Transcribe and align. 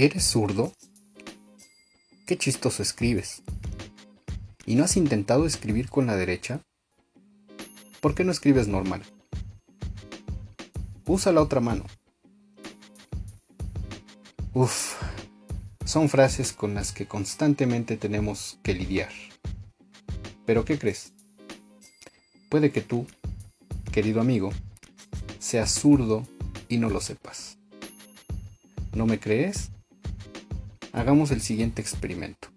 ¿Eres 0.00 0.30
zurdo? 0.30 0.72
Qué 2.24 2.38
chistoso 2.38 2.84
escribes. 2.84 3.42
¿Y 4.64 4.76
no 4.76 4.84
has 4.84 4.96
intentado 4.96 5.44
escribir 5.44 5.90
con 5.90 6.06
la 6.06 6.14
derecha? 6.14 6.60
¿Por 8.00 8.14
qué 8.14 8.22
no 8.22 8.30
escribes 8.30 8.68
normal? 8.68 9.02
Usa 11.04 11.32
la 11.32 11.42
otra 11.42 11.58
mano. 11.58 11.84
Uf, 14.54 14.94
son 15.84 16.08
frases 16.08 16.52
con 16.52 16.74
las 16.74 16.92
que 16.92 17.08
constantemente 17.08 17.96
tenemos 17.96 18.60
que 18.62 18.74
lidiar. 18.74 19.10
Pero 20.46 20.64
¿qué 20.64 20.78
crees? 20.78 21.12
Puede 22.48 22.70
que 22.70 22.82
tú, 22.82 23.04
querido 23.90 24.20
amigo, 24.20 24.52
seas 25.40 25.72
zurdo 25.72 26.24
y 26.68 26.78
no 26.78 26.88
lo 26.88 27.00
sepas. 27.00 27.58
¿No 28.92 29.04
me 29.04 29.18
crees? 29.18 29.72
Hagamos 30.92 31.30
el 31.30 31.42
siguiente 31.42 31.82
experimento. 31.82 32.48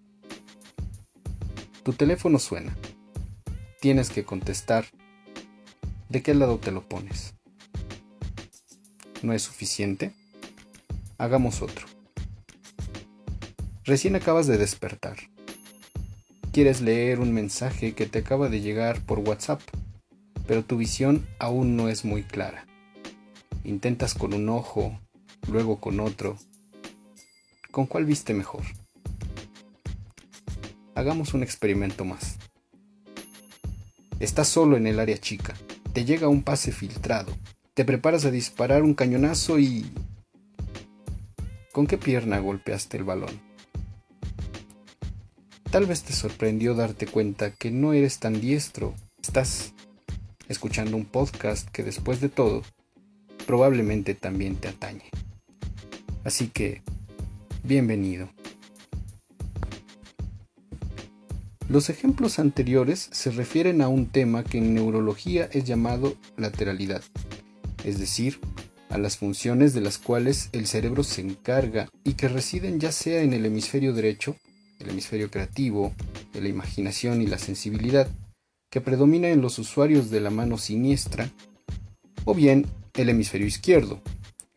Tu 1.84 1.94
teléfono 1.94 2.40
suena. 2.40 2.78
Tienes 3.82 4.10
que 4.10 4.24
contestar. 4.24 4.86
¿De 6.08 6.22
qué 6.22 6.34
lado 6.34 6.58
te 6.58 6.72
lo 6.72 6.88
pones? 6.88 7.34
¿No 9.22 9.34
es 9.34 9.42
suficiente? 9.44 10.14
Hagamos 11.18 11.62
otro. 11.62 11.88
Recién 13.84 14.16
acabas 14.16 14.48
de 14.48 14.58
despertar. 14.58 15.18
Quieres 16.54 16.82
leer 16.82 17.20
un 17.20 17.34
mensaje 17.34 17.94
que 17.94 18.06
te 18.06 18.20
acaba 18.20 18.48
de 18.48 18.62
llegar 18.62 19.02
por 19.02 19.20
WhatsApp, 19.20 19.62
pero 20.48 20.64
tu 20.64 20.78
visión 20.78 21.28
aún 21.40 21.76
no 21.76 21.90
es 21.90 22.06
muy 22.06 22.24
clara. 22.24 22.66
Intentas 23.64 24.14
con 24.14 24.34
un 24.34 24.50
ojo, 24.50 25.00
luego 25.48 25.80
con 25.80 26.00
otro. 26.00 26.38
¿Con 27.72 27.86
cuál 27.86 28.06
viste 28.06 28.34
mejor? 28.34 28.64
Hagamos 30.94 31.34
un 31.34 31.42
experimento 31.42 32.04
más. 32.04 32.38
Estás 34.20 34.50
solo 34.50 34.76
en 34.76 34.88
el 34.88 35.00
área 35.00 35.18
chica. 35.18 35.54
Te 35.94 36.04
llega 36.04 36.28
un 36.28 36.44
pase 36.44 36.74
filtrado. 36.74 37.34
Te 37.74 37.86
preparas 37.86 38.26
a 38.26 38.32
disparar 38.32 38.84
un 38.84 38.94
cañonazo 38.94 39.58
y... 39.58 39.90
¿Con 41.72 41.88
qué 41.88 41.98
pierna 41.98 42.40
golpeaste 42.40 42.98
el 42.98 43.06
balón? 43.06 43.40
Tal 45.72 45.86
vez 45.86 46.04
te 46.04 46.12
sorprendió 46.12 46.76
darte 46.76 47.08
cuenta 47.08 47.52
que 47.52 47.72
no 47.72 47.94
eres 47.94 48.20
tan 48.20 48.42
diestro. 48.42 48.94
Estás 49.24 49.74
escuchando 50.50 50.98
un 50.98 51.06
podcast 51.06 51.70
que 51.70 51.84
después 51.84 52.20
de 52.20 52.28
todo 52.28 52.64
probablemente 53.48 54.14
también 54.14 54.58
te 54.58 54.68
atañe. 54.68 55.10
Así 56.26 56.50
que, 56.50 56.84
bienvenido. 57.64 58.30
Los 61.70 61.90
ejemplos 61.90 62.40
anteriores 62.40 63.10
se 63.12 63.32
refieren 63.32 63.82
a 63.82 63.88
un 63.88 64.08
tema 64.08 64.44
que 64.44 64.58
en 64.58 64.74
neurología 64.74 65.48
es 65.52 65.64
llamado 65.64 66.16
lateralidad, 66.36 67.02
es 67.86 68.00
decir, 68.00 68.40
a 68.90 68.98
las 68.98 69.18
funciones 69.18 69.74
de 69.74 69.82
las 69.82 69.98
cuales 69.98 70.50
el 70.52 70.68
cerebro 70.68 71.04
se 71.04 71.22
encarga 71.22 71.88
y 72.04 72.14
que 72.14 72.28
residen 72.28 72.80
ya 72.80 72.92
sea 72.92 73.22
en 73.22 73.32
el 73.32 73.46
hemisferio 73.46 73.94
derecho, 73.94 74.36
el 74.80 74.90
hemisferio 74.90 75.32
creativo, 75.32 75.94
de 76.34 76.42
la 76.42 76.50
imaginación 76.50 77.22
y 77.22 77.28
la 77.28 77.38
sensibilidad, 77.38 78.10
que 78.70 78.82
predomina 78.82 79.30
en 79.30 79.42
los 79.42 79.60
usuarios 79.60 80.10
de 80.10 80.20
la 80.20 80.30
mano 80.30 80.58
siniestra, 80.58 81.30
o 82.26 82.34
bien 82.34 82.66
el 82.96 83.08
hemisferio 83.08 83.48
izquierdo, 83.48 84.02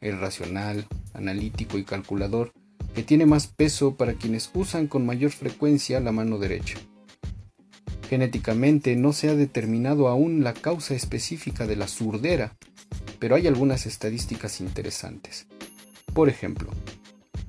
el 0.01 0.19
racional, 0.19 0.87
analítico 1.13 1.79
y 1.79 1.85
calculador, 1.85 2.53
que 2.95 3.03
tiene 3.03 3.27
más 3.27 3.47
peso 3.49 3.97
para 3.97 4.15
quienes 4.15 4.51
usan 4.55 4.87
con 4.87 5.05
mayor 5.05 5.33
frecuencia 5.33 6.01
la 6.01 6.13
mano 6.13 6.39
derecha. 6.39 6.79
Genéticamente 8.09 8.97
no 8.97 9.13
se 9.13 9.29
ha 9.31 9.35
determinado 9.35 10.09
aún 10.09 10.45
la 10.45 10.53
causa 10.53 10.95
específica 10.95 11.67
de 11.67 11.77
la 11.77 11.89
surdera, 11.89 12.57
pero 13.19 13.35
hay 13.35 13.47
algunas 13.47 13.87
estadísticas 13.87 14.61
interesantes. 14.61 15.47
Por 16.13 16.29
ejemplo, 16.29 16.71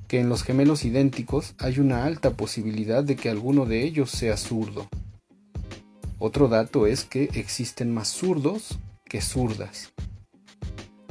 que 0.08 0.20
en 0.20 0.28
los 0.28 0.42
gemelos 0.42 0.84
idénticos 0.84 1.54
hay 1.58 1.78
una 1.78 2.04
alta 2.04 2.32
posibilidad 2.32 3.04
de 3.04 3.16
que 3.16 3.28
alguno 3.28 3.66
de 3.66 3.84
ellos 3.84 4.10
sea 4.10 4.36
zurdo. 4.36 4.88
Otro 6.18 6.48
dato 6.48 6.86
es 6.86 7.04
que 7.04 7.24
existen 7.34 7.92
más 7.92 8.08
zurdos 8.08 8.78
que 9.04 9.20
zurdas. 9.20 9.92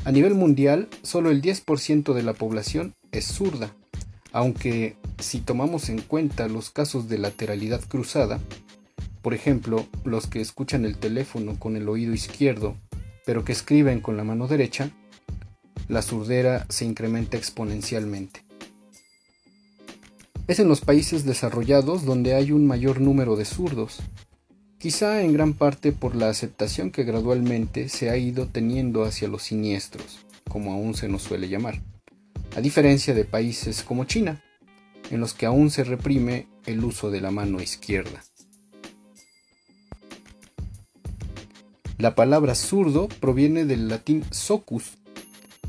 A 0.03 0.11
nivel 0.11 0.35
mundial, 0.35 0.89
solo 1.01 1.31
el 1.31 1.41
10% 1.41 2.13
de 2.13 2.23
la 2.23 2.33
población 2.33 2.93
es 3.11 3.25
zurda, 3.25 3.75
aunque 4.35 4.97
si 5.17 5.39
tomamos 5.39 5.87
en 5.87 6.01
cuenta 6.01 6.49
los 6.49 6.69
casos 6.69 7.07
de 7.07 7.17
lateralidad 7.17 7.81
cruzada, 7.87 8.41
por 9.21 9.33
ejemplo, 9.33 9.87
los 10.03 10.27
que 10.27 10.41
escuchan 10.41 10.83
el 10.83 10.97
teléfono 10.97 11.57
con 11.57 11.77
el 11.77 11.87
oído 11.87 12.13
izquierdo, 12.13 12.75
pero 13.25 13.45
que 13.45 13.53
escriben 13.53 14.01
con 14.01 14.17
la 14.17 14.25
mano 14.25 14.49
derecha, 14.49 14.91
la 15.87 16.01
surdera 16.01 16.65
se 16.67 16.83
incrementa 16.83 17.37
exponencialmente. 17.37 18.43
Es 20.47 20.59
en 20.59 20.67
los 20.67 20.81
países 20.81 21.23
desarrollados 21.23 22.03
donde 22.03 22.35
hay 22.35 22.51
un 22.51 22.67
mayor 22.67 22.99
número 22.99 23.37
de 23.37 23.45
zurdos, 23.45 23.99
quizá 24.79 25.21
en 25.21 25.31
gran 25.31 25.53
parte 25.53 25.93
por 25.93 26.13
la 26.13 26.27
aceptación 26.27 26.91
que 26.91 27.05
gradualmente 27.05 27.87
se 27.87 28.09
ha 28.09 28.17
ido 28.17 28.47
teniendo 28.47 29.05
hacia 29.05 29.29
los 29.29 29.43
siniestros, 29.43 30.25
como 30.49 30.73
aún 30.73 30.93
se 30.93 31.07
nos 31.07 31.21
suele 31.23 31.47
llamar, 31.47 31.81
a 32.55 32.61
diferencia 32.61 33.13
de 33.13 33.25
países 33.25 33.83
como 33.83 34.05
China, 34.05 34.41
en 35.11 35.19
los 35.19 35.33
que 35.33 35.45
aún 35.45 35.69
se 35.69 35.83
reprime 35.83 36.47
el 36.65 36.83
uso 36.83 37.11
de 37.11 37.21
la 37.21 37.29
mano 37.29 37.61
izquierda. 37.61 38.23
La 41.97 42.15
palabra 42.15 42.55
zurdo 42.55 43.07
proviene 43.07 43.65
del 43.65 43.87
latín 43.87 44.23
socus, 44.31 44.97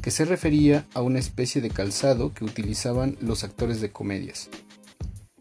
que 0.01 0.11
se 0.11 0.25
refería 0.25 0.87
a 0.95 1.03
una 1.03 1.19
especie 1.19 1.61
de 1.61 1.71
calzado 1.71 2.33
que 2.33 2.45
utilizaban 2.45 3.17
los 3.21 3.43
actores 3.43 3.81
de 3.81 3.91
comedias. 3.91 4.49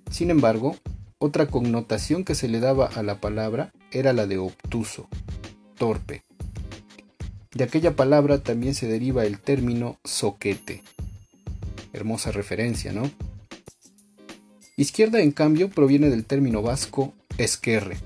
Sin 0.09 0.31
embargo, 0.31 0.75
otra 1.19 1.47
connotación 1.47 2.23
que 2.23 2.35
se 2.35 2.47
le 2.47 2.59
daba 2.59 2.87
a 2.87 3.03
la 3.03 3.21
palabra 3.21 3.71
era 3.91 4.13
la 4.13 4.25
de 4.25 4.39
obtuso, 4.39 5.07
torpe. 5.77 6.23
De 7.53 7.63
aquella 7.63 7.95
palabra 7.95 8.39
también 8.41 8.73
se 8.73 8.87
deriva 8.87 9.25
el 9.25 9.39
término 9.39 9.99
soquete. 10.03 10.83
Hermosa 11.95 12.31
referencia, 12.31 12.91
¿no? 12.91 13.09
Izquierda, 14.75 15.21
en 15.21 15.31
cambio, 15.31 15.69
proviene 15.69 16.09
del 16.09 16.25
término 16.25 16.61
vasco 16.61 17.13
esquerre. 17.37 17.97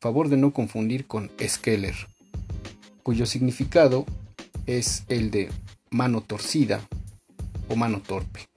Favor 0.00 0.30
de 0.30 0.38
no 0.38 0.54
confundir 0.54 1.06
con 1.06 1.30
esqueler, 1.38 1.94
cuyo 3.02 3.26
significado 3.26 4.06
es 4.66 5.04
el 5.08 5.30
de 5.30 5.50
mano 5.90 6.22
torcida 6.22 6.80
o 7.68 7.76
mano 7.76 8.00
torpe. 8.00 8.48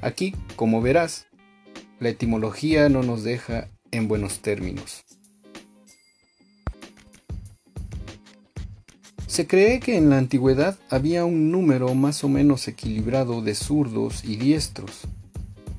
Aquí, 0.00 0.34
como 0.56 0.82
verás, 0.82 1.26
la 2.00 2.08
etimología 2.08 2.88
no 2.88 3.04
nos 3.04 3.22
deja 3.22 3.68
en 3.92 4.08
buenos 4.08 4.40
términos. 4.40 5.04
Se 9.38 9.46
cree 9.46 9.78
que 9.78 9.96
en 9.96 10.10
la 10.10 10.18
antigüedad 10.18 10.76
había 10.90 11.24
un 11.24 11.52
número 11.52 11.94
más 11.94 12.24
o 12.24 12.28
menos 12.28 12.66
equilibrado 12.66 13.40
de 13.40 13.54
zurdos 13.54 14.24
y 14.24 14.34
diestros. 14.34 15.02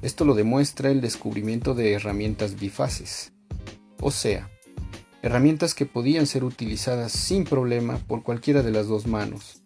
Esto 0.02 0.24
lo 0.24 0.34
demuestra 0.34 0.92
el 0.92 1.02
descubrimiento 1.02 1.74
de 1.74 1.92
herramientas 1.92 2.58
bifaces, 2.58 3.34
o 4.00 4.12
sea, 4.12 4.50
herramientas 5.22 5.74
que 5.74 5.86
podían 5.86 6.25
ser 6.25 6.46
utilizadas 6.46 7.12
sin 7.12 7.44
problema 7.44 7.97
por 7.97 8.23
cualquiera 8.23 8.64
de 8.64 8.72
las 8.72 8.88
dos 8.88 9.08
manos. 9.08 9.62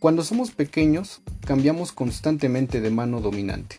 Cuando 0.00 0.24
somos 0.24 0.50
pequeños, 0.50 1.22
cambiamos 1.46 1.92
constantemente 1.92 2.80
de 2.80 2.90
mano 2.90 3.20
dominante. 3.20 3.78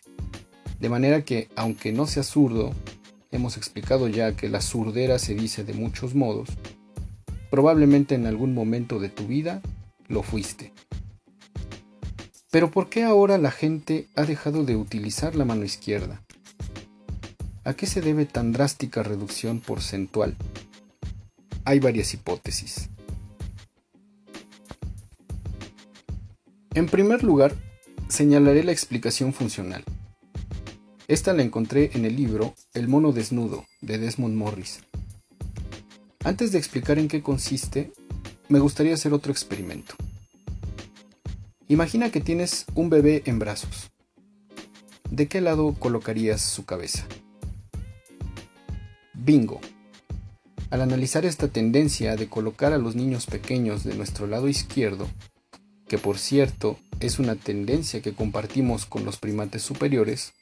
De 0.80 0.88
manera 0.88 1.26
que, 1.26 1.50
aunque 1.56 1.92
no 1.92 2.06
sea 2.06 2.22
zurdo, 2.22 2.72
hemos 3.32 3.58
explicado 3.58 4.08
ya 4.08 4.34
que 4.34 4.48
la 4.48 4.62
surdera 4.62 5.18
se 5.18 5.34
dice 5.34 5.62
de 5.62 5.74
muchos 5.74 6.14
modos, 6.14 6.48
probablemente 7.50 8.14
en 8.14 8.26
algún 8.26 8.54
momento 8.54 8.98
de 8.98 9.08
tu 9.08 9.26
vida 9.26 9.62
lo 10.08 10.22
fuiste. 10.22 10.72
Pero 12.50 12.70
¿por 12.70 12.88
qué 12.88 13.04
ahora 13.04 13.36
la 13.38 13.50
gente 13.50 14.08
ha 14.16 14.24
dejado 14.24 14.64
de 14.64 14.76
utilizar 14.76 15.34
la 15.34 15.44
mano 15.44 15.64
izquierda? 15.64 16.22
¿A 17.64 17.74
qué 17.74 17.86
se 17.86 18.00
debe 18.00 18.24
tan 18.24 18.52
drástica 18.52 19.02
reducción 19.02 19.60
porcentual? 19.60 20.34
Hay 21.64 21.80
varias 21.80 22.14
hipótesis. 22.14 22.88
En 26.72 26.86
primer 26.86 27.22
lugar, 27.22 27.54
señalaré 28.08 28.64
la 28.64 28.72
explicación 28.72 29.34
funcional. 29.34 29.84
Esta 31.08 31.34
la 31.34 31.42
encontré 31.42 31.90
en 31.94 32.04
el 32.04 32.16
libro 32.16 32.54
El 32.72 32.88
mono 32.88 33.12
desnudo 33.12 33.66
de 33.82 33.98
Desmond 33.98 34.34
Morris. 34.34 34.80
Antes 36.24 36.50
de 36.50 36.58
explicar 36.58 36.98
en 36.98 37.06
qué 37.06 37.22
consiste, 37.22 37.92
me 38.48 38.58
gustaría 38.58 38.94
hacer 38.94 39.12
otro 39.12 39.30
experimento. 39.30 39.94
Imagina 41.68 42.10
que 42.10 42.20
tienes 42.20 42.64
un 42.74 42.90
bebé 42.90 43.22
en 43.26 43.38
brazos. 43.38 43.90
¿De 45.10 45.28
qué 45.28 45.40
lado 45.40 45.74
colocarías 45.74 46.40
su 46.40 46.64
cabeza? 46.64 47.06
Bingo. 49.14 49.60
Al 50.70 50.82
analizar 50.82 51.24
esta 51.24 51.48
tendencia 51.48 52.16
de 52.16 52.28
colocar 52.28 52.72
a 52.72 52.78
los 52.78 52.96
niños 52.96 53.26
pequeños 53.26 53.84
de 53.84 53.94
nuestro 53.94 54.26
lado 54.26 54.48
izquierdo, 54.48 55.08
que 55.86 55.98
por 55.98 56.18
cierto 56.18 56.78
es 57.00 57.18
una 57.18 57.36
tendencia 57.36 58.02
que 58.02 58.12
compartimos 58.12 58.86
con 58.86 59.04
los 59.04 59.18
primates 59.18 59.62
superiores, 59.62 60.32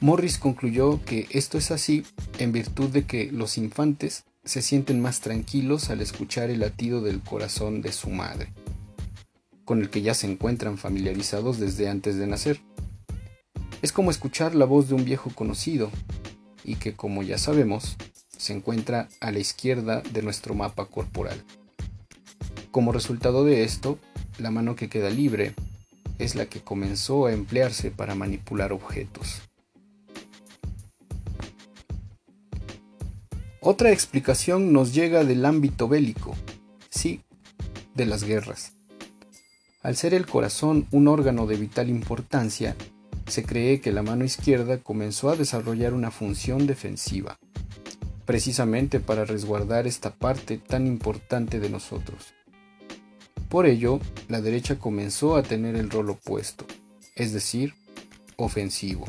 Morris 0.00 0.38
concluyó 0.38 1.02
que 1.04 1.28
esto 1.30 1.56
es 1.56 1.70
así 1.70 2.04
en 2.38 2.52
virtud 2.52 2.90
de 2.90 3.04
que 3.04 3.30
los 3.32 3.58
infantes 3.58 4.24
se 4.48 4.62
sienten 4.62 4.98
más 4.98 5.20
tranquilos 5.20 5.90
al 5.90 6.00
escuchar 6.00 6.48
el 6.48 6.60
latido 6.60 7.02
del 7.02 7.20
corazón 7.20 7.82
de 7.82 7.92
su 7.92 8.08
madre, 8.08 8.50
con 9.66 9.82
el 9.82 9.90
que 9.90 10.00
ya 10.00 10.14
se 10.14 10.26
encuentran 10.26 10.78
familiarizados 10.78 11.58
desde 11.58 11.90
antes 11.90 12.16
de 12.16 12.26
nacer. 12.26 12.58
Es 13.82 13.92
como 13.92 14.10
escuchar 14.10 14.54
la 14.54 14.64
voz 14.64 14.88
de 14.88 14.94
un 14.94 15.04
viejo 15.04 15.30
conocido, 15.34 15.90
y 16.64 16.76
que 16.76 16.94
como 16.94 17.22
ya 17.22 17.36
sabemos, 17.36 17.98
se 18.38 18.54
encuentra 18.54 19.10
a 19.20 19.32
la 19.32 19.38
izquierda 19.38 20.00
de 20.00 20.22
nuestro 20.22 20.54
mapa 20.54 20.86
corporal. 20.86 21.44
Como 22.70 22.92
resultado 22.92 23.44
de 23.44 23.64
esto, 23.64 23.98
la 24.38 24.50
mano 24.50 24.76
que 24.76 24.88
queda 24.88 25.10
libre 25.10 25.54
es 26.18 26.36
la 26.36 26.46
que 26.46 26.62
comenzó 26.62 27.26
a 27.26 27.32
emplearse 27.34 27.90
para 27.90 28.14
manipular 28.14 28.72
objetos. 28.72 29.42
Otra 33.70 33.92
explicación 33.92 34.72
nos 34.72 34.94
llega 34.94 35.24
del 35.24 35.44
ámbito 35.44 35.88
bélico, 35.88 36.34
sí, 36.88 37.20
de 37.94 38.06
las 38.06 38.24
guerras. 38.24 38.72
Al 39.82 39.94
ser 39.94 40.14
el 40.14 40.24
corazón 40.24 40.86
un 40.90 41.06
órgano 41.06 41.46
de 41.46 41.56
vital 41.56 41.90
importancia, 41.90 42.76
se 43.26 43.44
cree 43.44 43.82
que 43.82 43.92
la 43.92 44.02
mano 44.02 44.24
izquierda 44.24 44.78
comenzó 44.78 45.28
a 45.28 45.36
desarrollar 45.36 45.92
una 45.92 46.10
función 46.10 46.66
defensiva, 46.66 47.38
precisamente 48.24 49.00
para 49.00 49.26
resguardar 49.26 49.86
esta 49.86 50.14
parte 50.14 50.56
tan 50.56 50.86
importante 50.86 51.60
de 51.60 51.68
nosotros. 51.68 52.32
Por 53.50 53.66
ello, 53.66 54.00
la 54.28 54.40
derecha 54.40 54.78
comenzó 54.78 55.36
a 55.36 55.42
tener 55.42 55.76
el 55.76 55.90
rol 55.90 56.08
opuesto, 56.08 56.64
es 57.14 57.34
decir, 57.34 57.74
ofensivo. 58.36 59.04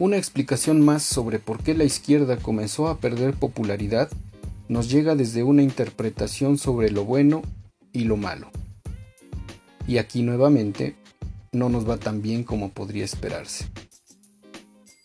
Una 0.00 0.16
explicación 0.16 0.80
más 0.80 1.02
sobre 1.02 1.38
por 1.38 1.62
qué 1.62 1.74
la 1.74 1.84
izquierda 1.84 2.38
comenzó 2.38 2.88
a 2.88 3.00
perder 3.00 3.34
popularidad 3.34 4.08
nos 4.66 4.90
llega 4.90 5.14
desde 5.14 5.42
una 5.42 5.62
interpretación 5.62 6.56
sobre 6.56 6.90
lo 6.90 7.04
bueno 7.04 7.42
y 7.92 8.04
lo 8.04 8.16
malo. 8.16 8.50
Y 9.86 9.98
aquí 9.98 10.22
nuevamente 10.22 10.96
no 11.52 11.68
nos 11.68 11.86
va 11.86 11.98
tan 11.98 12.22
bien 12.22 12.44
como 12.44 12.70
podría 12.70 13.04
esperarse. 13.04 13.66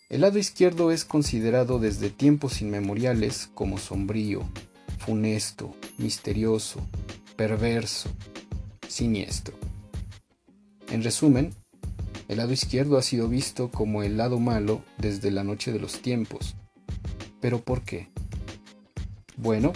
El 0.08 0.22
lado 0.22 0.38
izquierdo 0.38 0.90
es 0.90 1.04
considerado 1.04 1.78
desde 1.78 2.08
tiempos 2.08 2.62
inmemoriales 2.62 3.50
como 3.52 3.76
sombrío, 3.76 4.44
funesto, 4.96 5.76
misterioso, 5.98 6.80
perverso, 7.36 8.08
siniestro. 8.88 9.58
En 10.88 11.02
resumen, 11.02 11.52
el 12.28 12.38
lado 12.38 12.52
izquierdo 12.52 12.98
ha 12.98 13.02
sido 13.02 13.28
visto 13.28 13.70
como 13.70 14.02
el 14.02 14.16
lado 14.16 14.40
malo 14.40 14.82
desde 14.98 15.30
la 15.30 15.44
noche 15.44 15.72
de 15.72 15.78
los 15.78 16.00
tiempos. 16.00 16.56
¿Pero 17.40 17.60
por 17.60 17.82
qué? 17.82 18.08
Bueno, 19.36 19.72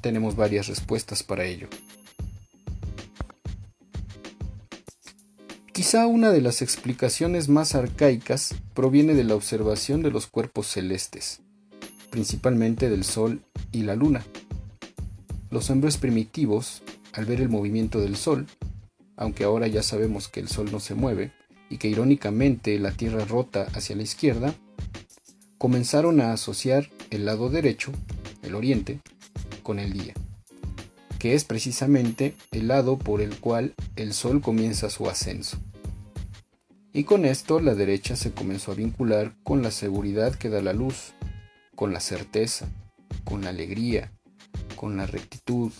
tenemos 0.00 0.34
varias 0.34 0.66
respuestas 0.66 1.22
para 1.22 1.44
ello. 1.44 1.68
Quizá 5.72 6.06
una 6.06 6.30
de 6.30 6.40
las 6.40 6.60
explicaciones 6.60 7.48
más 7.48 7.74
arcaicas 7.74 8.54
proviene 8.74 9.14
de 9.14 9.24
la 9.24 9.34
observación 9.34 10.02
de 10.02 10.10
los 10.10 10.26
cuerpos 10.26 10.66
celestes, 10.66 11.40
principalmente 12.10 12.90
del 12.90 13.04
Sol 13.04 13.42
y 13.72 13.84
la 13.84 13.94
Luna. 13.94 14.24
Los 15.50 15.70
hombres 15.70 15.96
primitivos, 15.96 16.82
al 17.12 17.24
ver 17.24 17.40
el 17.40 17.48
movimiento 17.48 18.00
del 18.00 18.16
Sol, 18.16 18.46
aunque 19.16 19.44
ahora 19.44 19.68
ya 19.68 19.82
sabemos 19.82 20.28
que 20.28 20.40
el 20.40 20.48
Sol 20.48 20.70
no 20.70 20.80
se 20.80 20.94
mueve 20.94 21.32
y 21.70 21.78
que 21.78 21.88
irónicamente 21.88 22.78
la 22.78 22.90
Tierra 22.90 23.24
rota 23.24 23.68
hacia 23.72 23.96
la 23.96 24.02
izquierda, 24.02 24.52
comenzaron 25.56 26.20
a 26.20 26.32
asociar 26.32 26.90
el 27.10 27.24
lado 27.24 27.48
derecho, 27.48 27.92
el 28.42 28.54
oriente, 28.54 29.00
con 29.62 29.78
el 29.78 29.92
día, 29.92 30.14
que 31.18 31.34
es 31.34 31.44
precisamente 31.44 32.34
el 32.50 32.68
lado 32.68 32.98
por 32.98 33.20
el 33.20 33.38
cual 33.38 33.74
el 33.96 34.12
Sol 34.12 34.42
comienza 34.42 34.90
su 34.90 35.08
ascenso. 35.08 35.58
Y 36.92 37.04
con 37.04 37.24
esto 37.24 37.60
la 37.60 37.74
derecha 37.74 38.16
se 38.16 38.32
comenzó 38.32 38.72
a 38.72 38.74
vincular 38.74 39.32
con 39.44 39.62
la 39.62 39.70
seguridad 39.70 40.34
que 40.34 40.48
da 40.48 40.60
la 40.60 40.72
luz, 40.72 41.14
con 41.76 41.92
la 41.92 42.00
certeza, 42.00 42.68
con 43.24 43.42
la 43.42 43.50
alegría, 43.50 44.12
con 44.74 44.96
la 44.96 45.06
rectitud, 45.06 45.72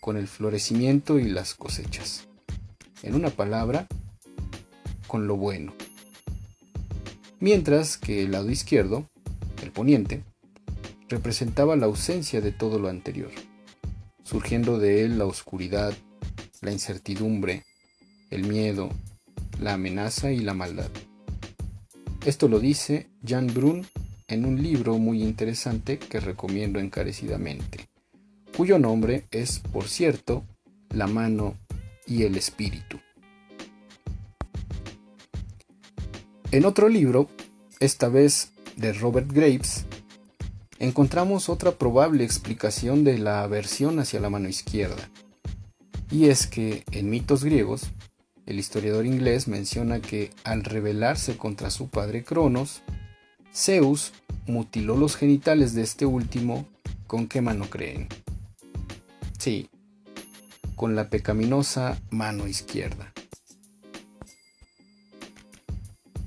con 0.00 0.16
el 0.16 0.26
florecimiento 0.26 1.20
y 1.20 1.28
las 1.28 1.54
cosechas. 1.54 2.26
En 3.04 3.14
una 3.14 3.30
palabra, 3.30 3.86
con 5.12 5.26
lo 5.26 5.36
bueno. 5.36 5.74
Mientras 7.38 7.98
que 7.98 8.22
el 8.22 8.32
lado 8.32 8.50
izquierdo, 8.50 9.10
el 9.62 9.70
poniente, 9.70 10.22
representaba 11.10 11.76
la 11.76 11.84
ausencia 11.84 12.40
de 12.40 12.50
todo 12.50 12.78
lo 12.78 12.88
anterior, 12.88 13.30
surgiendo 14.24 14.78
de 14.78 15.04
él 15.04 15.18
la 15.18 15.26
oscuridad, 15.26 15.92
la 16.62 16.72
incertidumbre, 16.72 17.62
el 18.30 18.44
miedo, 18.44 18.88
la 19.60 19.74
amenaza 19.74 20.32
y 20.32 20.38
la 20.38 20.54
maldad. 20.54 20.88
Esto 22.24 22.48
lo 22.48 22.58
dice 22.58 23.10
Jan 23.22 23.48
Brun 23.48 23.86
en 24.28 24.46
un 24.46 24.62
libro 24.62 24.96
muy 24.96 25.22
interesante 25.22 25.98
que 25.98 26.20
recomiendo 26.20 26.80
encarecidamente, 26.80 27.86
cuyo 28.56 28.78
nombre 28.78 29.26
es, 29.30 29.58
por 29.58 29.88
cierto, 29.88 30.46
La 30.88 31.06
mano 31.06 31.58
y 32.06 32.22
el 32.22 32.36
espíritu. 32.36 32.98
En 36.52 36.66
otro 36.66 36.90
libro, 36.90 37.30
esta 37.80 38.10
vez 38.10 38.52
de 38.76 38.92
Robert 38.92 39.32
Graves, 39.32 39.86
encontramos 40.78 41.48
otra 41.48 41.72
probable 41.72 42.24
explicación 42.24 43.04
de 43.04 43.16
la 43.16 43.42
aversión 43.42 43.98
hacia 43.98 44.20
la 44.20 44.28
mano 44.28 44.50
izquierda, 44.50 45.08
y 46.10 46.28
es 46.28 46.46
que 46.46 46.84
en 46.90 47.08
mitos 47.08 47.42
griegos 47.42 47.84
el 48.44 48.58
historiador 48.58 49.06
inglés 49.06 49.48
menciona 49.48 50.02
que 50.02 50.30
al 50.44 50.62
rebelarse 50.62 51.38
contra 51.38 51.70
su 51.70 51.88
padre 51.88 52.22
Cronos, 52.22 52.82
Zeus 53.54 54.12
mutiló 54.46 54.98
los 54.98 55.16
genitales 55.16 55.72
de 55.74 55.80
este 55.80 56.04
último 56.04 56.68
con 57.06 57.28
qué 57.28 57.40
mano 57.40 57.70
creen. 57.70 58.08
Sí, 59.38 59.70
con 60.76 60.96
la 60.96 61.08
pecaminosa 61.08 61.98
mano 62.10 62.46
izquierda. 62.46 63.10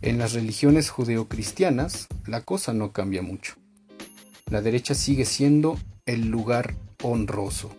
En 0.05 0.19
las 0.19 0.33
religiones 0.33 0.91
judeocristianas 0.91 2.07
la 2.27 2.41
cosa 2.41 2.73
no 2.73 2.91
cambia 2.91 3.23
mucho. 3.23 3.55
La 4.51 4.61
derecha 4.61 4.93
sigue 4.93 5.25
siendo 5.25 5.79
el 6.05 6.27
lugar 6.27 6.75
honroso 7.01 7.71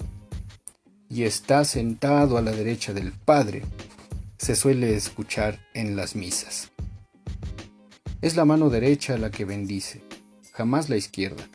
y 1.09 1.23
está 1.23 1.65
sentado 1.65 2.37
a 2.37 2.43
la 2.43 2.51
derecha 2.51 2.93
del 2.93 3.13
Padre, 3.13 3.63
se 4.39 4.57
suele 4.57 4.97
escuchar 4.97 5.61
en 5.73 5.95
las 5.95 6.17
misas. 6.17 6.73
Es 8.23 8.35
la 8.35 8.45
mano 8.45 8.71
derecha 8.71 9.17
la 9.19 9.31
que 9.31 9.45
bendice, 9.45 10.03
jamás 10.51 10.89
la 10.89 10.97
izquierda. 10.97 11.49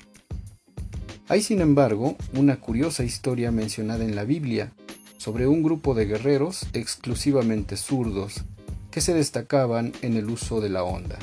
Hay 1.28 1.42
sin 1.42 1.60
embargo 1.60 2.16
una 2.34 2.62
curiosa 2.62 3.04
historia 3.04 3.52
mencionada 3.52 4.06
en 4.06 4.16
la 4.16 4.24
Biblia 4.24 4.72
sobre 5.18 5.48
un 5.48 5.64
grupo 5.64 5.94
de 5.96 6.06
guerreros 6.06 6.66
exclusivamente 6.72 7.76
zurdos 7.76 8.46
que 8.92 9.02
se 9.02 9.14
destacaban 9.14 9.94
en 10.02 10.18
el 10.18 10.30
uso 10.30 10.62
de 10.62 10.70
la 10.70 10.84
onda, 10.84 11.18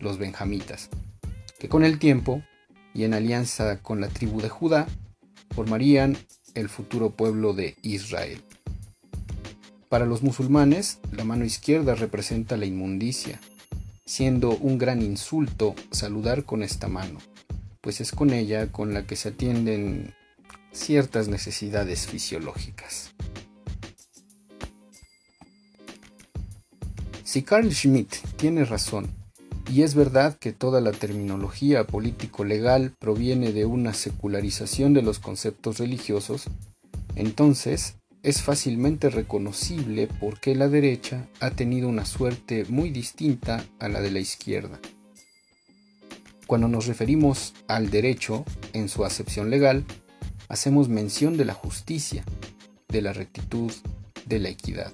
los 0.00 0.18
benjamitas, 0.18 0.88
que 1.58 1.68
con 1.68 1.84
el 1.84 1.98
tiempo 1.98 2.42
y 2.94 3.04
en 3.04 3.14
alianza 3.14 3.80
con 3.80 4.00
la 4.00 4.08
tribu 4.08 4.40
de 4.40 4.48
Judá 4.48 4.86
formarían 5.54 6.16
el 6.54 6.68
futuro 6.68 7.10
pueblo 7.10 7.52
de 7.52 7.76
Israel. 7.82 8.42
Para 9.88 10.06
los 10.06 10.22
musulmanes, 10.22 10.98
la 11.12 11.24
mano 11.24 11.44
izquierda 11.44 11.94
representa 11.94 12.56
la 12.56 12.66
inmundicia, 12.66 13.38
siendo 14.06 14.50
un 14.56 14.78
gran 14.78 15.02
insulto 15.02 15.74
saludar 15.90 16.44
con 16.44 16.62
esta 16.62 16.88
mano, 16.88 17.20
pues 17.80 18.00
es 18.00 18.12
con 18.12 18.30
ella 18.30 18.72
con 18.72 18.94
la 18.94 19.06
que 19.06 19.16
se 19.16 19.28
atienden 19.28 20.14
ciertas 20.72 21.28
necesidades 21.28 22.06
fisiológicas. 22.06 23.14
Si 27.34 27.42
Carl 27.42 27.68
Schmitt 27.74 28.14
tiene 28.36 28.64
razón, 28.64 29.08
y 29.68 29.82
es 29.82 29.96
verdad 29.96 30.38
que 30.38 30.52
toda 30.52 30.80
la 30.80 30.92
terminología 30.92 31.84
político-legal 31.84 32.92
proviene 33.00 33.50
de 33.50 33.64
una 33.64 33.92
secularización 33.92 34.94
de 34.94 35.02
los 35.02 35.18
conceptos 35.18 35.78
religiosos, 35.78 36.44
entonces 37.16 37.96
es 38.22 38.40
fácilmente 38.40 39.10
reconocible 39.10 40.08
porque 40.20 40.54
la 40.54 40.68
derecha 40.68 41.26
ha 41.40 41.50
tenido 41.50 41.88
una 41.88 42.04
suerte 42.04 42.66
muy 42.68 42.90
distinta 42.90 43.64
a 43.80 43.88
la 43.88 44.00
de 44.00 44.12
la 44.12 44.20
izquierda. 44.20 44.78
Cuando 46.46 46.68
nos 46.68 46.86
referimos 46.86 47.52
al 47.66 47.90
derecho, 47.90 48.44
en 48.74 48.88
su 48.88 49.04
acepción 49.04 49.50
legal, 49.50 49.84
hacemos 50.48 50.88
mención 50.88 51.36
de 51.36 51.46
la 51.46 51.54
justicia, 51.54 52.24
de 52.86 53.02
la 53.02 53.12
rectitud, 53.12 53.72
de 54.24 54.38
la 54.38 54.50
equidad. 54.50 54.92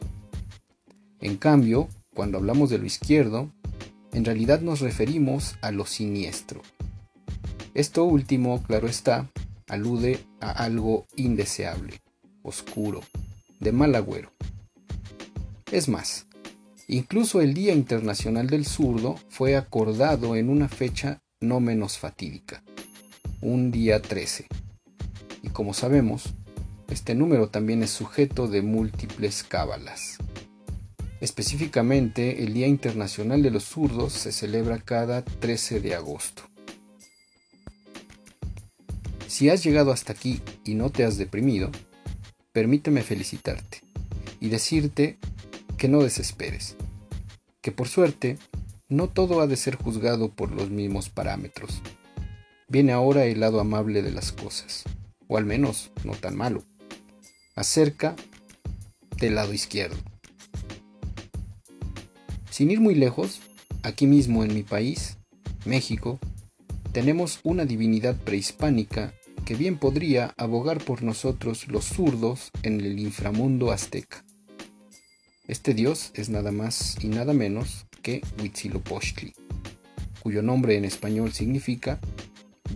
En 1.21 1.37
cambio, 1.37 1.91
cuando 2.15 2.39
hablamos 2.39 2.71
de 2.71 2.79
lo 2.79 2.87
izquierdo, 2.87 3.53
en 4.13 4.25
realidad 4.25 4.61
nos 4.61 4.81
referimos 4.81 5.57
a 5.63 5.71
lo 5.71 5.87
siniestro. 5.87 6.63
Esto 7.75 8.05
último, 8.05 8.63
claro 8.65 8.89
está, 8.89 9.31
alude 9.69 10.19
a 10.41 10.51
algo 10.51 11.07
indeseable, 11.17 12.01
oscuro, 12.43 13.03
de 13.61 13.73
mal 13.73 13.95
agüero. 13.95 14.33
Es 15.71 15.89
más, 15.89 16.27
incluso 16.89 17.41
el 17.41 17.55
Día 17.55 17.73
Internacional 17.73 18.49
del 18.49 18.67
Zurdo 18.67 19.17
fue 19.29 19.57
acordado 19.57 20.35
en 20.35 20.49
una 20.49 20.69
fecha 20.69 21.23
no 21.41 21.61
menos 21.61 21.99
fatídica, 21.99 22.65
un 23.41 23.71
día 23.71 24.03
13. 24.03 24.47
Y 25.43 25.49
como 25.51 25.73
sabemos, 25.73 26.35
este 26.89 27.15
número 27.15 27.49
también 27.49 27.85
es 27.85 27.91
sujeto 27.91 28.49
de 28.49 28.63
múltiples 28.63 29.45
cábalas. 29.45 30.19
Específicamente, 31.21 32.43
el 32.43 32.55
Día 32.55 32.67
Internacional 32.67 33.43
de 33.43 33.51
los 33.51 33.65
Zurdos 33.65 34.15
se 34.15 34.33
celebra 34.33 34.79
cada 34.79 35.23
13 35.23 35.81
de 35.81 35.95
agosto. 35.95 36.43
Si 39.27 39.51
has 39.51 39.63
llegado 39.63 39.93
hasta 39.93 40.13
aquí 40.13 40.41
y 40.65 40.75
no 40.75 40.91
te 40.91 41.05
has 41.05 41.19
deprimido, 41.19 41.71
permíteme 42.53 43.03
felicitarte 43.03 43.83
y 44.41 44.49
decirte 44.49 45.19
que 45.77 45.89
no 45.89 46.03
desesperes, 46.03 46.77
que 47.61 47.71
por 47.71 47.89
suerte 47.89 48.39
no 48.89 49.09
todo 49.09 49.41
ha 49.41 49.47
de 49.47 49.57
ser 49.57 49.77
juzgado 49.77 50.31
por 50.31 50.53
los 50.53 50.71
mismos 50.71 51.11
parámetros. 51.11 51.83
Viene 52.67 52.93
ahora 52.93 53.27
el 53.27 53.41
lado 53.41 53.61
amable 53.61 54.03
de 54.03 54.11
las 54.11 54.33
cosas, 54.33 54.85
o 55.29 55.37
al 55.37 55.45
menos 55.45 55.91
no 56.03 56.13
tan 56.13 56.35
malo, 56.35 56.65
acerca 57.55 58.17
del 59.19 59.35
lado 59.35 59.53
izquierdo. 59.53 60.10
Sin 62.61 62.71
ir 62.71 62.81
muy 62.81 62.95
lejos, 62.95 63.41
aquí 63.83 64.07
mismo 64.07 64.45
en 64.45 64.53
mi 64.53 64.63
país, 64.63 65.17
México, 65.65 66.19
tenemos 66.93 67.41
una 67.43 67.65
divinidad 67.65 68.17
prehispánica 68.17 69.15
que 69.47 69.55
bien 69.55 69.79
podría 69.79 70.35
abogar 70.37 70.85
por 70.85 71.03
nosotros 71.03 71.69
los 71.69 71.87
zurdos 71.87 72.51
en 72.63 72.83
el 72.83 72.99
inframundo 72.99 73.73
azteca. 73.73 74.27
Este 75.49 75.73
dios 75.73 76.11
es 76.13 76.29
nada 76.29 76.53
más 76.53 77.03
y 77.03 77.09
nada 77.09 77.33
menos 77.33 77.87
que 78.03 78.21
Huitzilopochtli, 78.39 79.33
cuyo 80.23 80.43
nombre 80.43 80.77
en 80.77 80.85
español 80.85 81.33
significa 81.33 81.99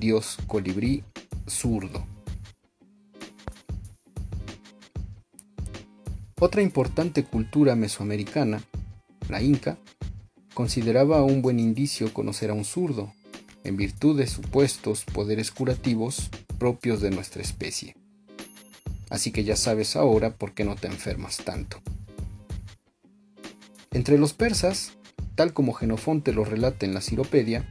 Dios 0.00 0.38
colibrí 0.46 1.04
zurdo. 1.46 2.06
Otra 6.40 6.62
importante 6.62 7.24
cultura 7.24 7.76
mesoamericana, 7.76 8.62
la 9.28 9.42
inca, 9.42 9.78
consideraba 10.54 11.22
un 11.22 11.42
buen 11.42 11.58
indicio 11.58 12.12
conocer 12.12 12.50
a 12.50 12.54
un 12.54 12.64
zurdo, 12.64 13.12
en 13.64 13.76
virtud 13.76 14.18
de 14.18 14.26
supuestos 14.26 15.04
poderes 15.04 15.50
curativos 15.50 16.30
propios 16.58 17.00
de 17.00 17.10
nuestra 17.10 17.42
especie. 17.42 17.96
Así 19.10 19.32
que 19.32 19.44
ya 19.44 19.56
sabes 19.56 19.96
ahora 19.96 20.34
por 20.36 20.54
qué 20.54 20.64
no 20.64 20.76
te 20.76 20.86
enfermas 20.86 21.38
tanto. 21.38 21.80
Entre 23.92 24.18
los 24.18 24.32
persas, 24.32 24.92
tal 25.34 25.52
como 25.52 25.72
Genofonte 25.72 26.32
lo 26.32 26.44
relata 26.44 26.84
en 26.84 26.94
la 26.94 27.00
Ciropedia, 27.00 27.68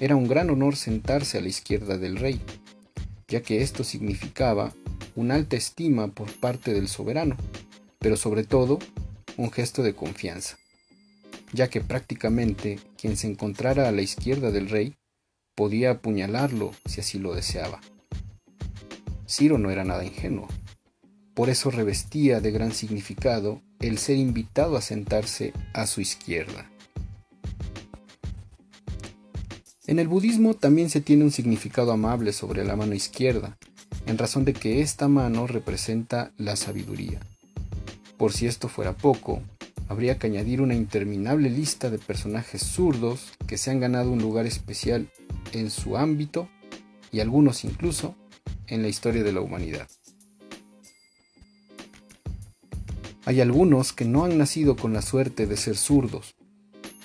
era 0.00 0.16
un 0.16 0.28
gran 0.28 0.50
honor 0.50 0.76
sentarse 0.76 1.38
a 1.38 1.40
la 1.40 1.48
izquierda 1.48 1.96
del 1.98 2.16
rey, 2.16 2.40
ya 3.28 3.42
que 3.42 3.62
esto 3.62 3.84
significaba 3.84 4.72
una 5.16 5.34
alta 5.34 5.56
estima 5.56 6.08
por 6.08 6.32
parte 6.32 6.72
del 6.72 6.88
soberano, 6.88 7.36
pero 7.98 8.16
sobre 8.16 8.44
todo 8.44 8.78
un 9.38 9.52
gesto 9.52 9.82
de 9.82 9.94
confianza, 9.94 10.58
ya 11.52 11.70
que 11.70 11.80
prácticamente 11.80 12.78
quien 13.00 13.16
se 13.16 13.28
encontrara 13.28 13.88
a 13.88 13.92
la 13.92 14.02
izquierda 14.02 14.50
del 14.50 14.68
rey 14.68 14.96
podía 15.54 15.92
apuñalarlo 15.92 16.74
si 16.86 17.00
así 17.00 17.18
lo 17.18 17.34
deseaba. 17.34 17.80
Ciro 19.26 19.56
no 19.56 19.70
era 19.70 19.84
nada 19.84 20.04
ingenuo. 20.04 20.48
Por 21.34 21.50
eso 21.50 21.70
revestía 21.70 22.40
de 22.40 22.50
gran 22.50 22.72
significado 22.72 23.62
el 23.78 23.98
ser 23.98 24.16
invitado 24.16 24.76
a 24.76 24.82
sentarse 24.82 25.52
a 25.72 25.86
su 25.86 26.00
izquierda. 26.00 26.68
En 29.86 30.00
el 30.00 30.08
budismo 30.08 30.54
también 30.54 30.90
se 30.90 31.00
tiene 31.00 31.24
un 31.24 31.30
significado 31.30 31.92
amable 31.92 32.32
sobre 32.32 32.64
la 32.64 32.74
mano 32.74 32.94
izquierda, 32.94 33.56
en 34.06 34.18
razón 34.18 34.44
de 34.44 34.52
que 34.52 34.80
esta 34.82 35.06
mano 35.06 35.46
representa 35.46 36.32
la 36.36 36.56
sabiduría. 36.56 37.20
Por 38.18 38.32
si 38.32 38.46
esto 38.46 38.68
fuera 38.68 38.94
poco, 38.94 39.42
habría 39.88 40.18
que 40.18 40.26
añadir 40.26 40.60
una 40.60 40.74
interminable 40.74 41.48
lista 41.50 41.88
de 41.88 41.98
personajes 41.98 42.62
zurdos 42.62 43.32
que 43.46 43.56
se 43.56 43.70
han 43.70 43.78
ganado 43.78 44.10
un 44.10 44.20
lugar 44.20 44.44
especial 44.44 45.08
en 45.52 45.70
su 45.70 45.96
ámbito 45.96 46.48
y 47.12 47.20
algunos 47.20 47.64
incluso 47.64 48.16
en 48.66 48.82
la 48.82 48.88
historia 48.88 49.22
de 49.22 49.32
la 49.32 49.40
humanidad. 49.40 49.88
Hay 53.24 53.40
algunos 53.40 53.92
que 53.92 54.04
no 54.04 54.24
han 54.24 54.36
nacido 54.36 54.74
con 54.74 54.92
la 54.92 55.02
suerte 55.02 55.46
de 55.46 55.56
ser 55.56 55.76
zurdos, 55.76 56.34